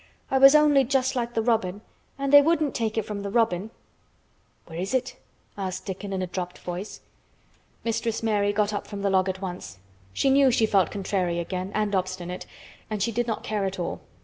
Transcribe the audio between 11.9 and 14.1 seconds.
obstinate, and she did not care at all.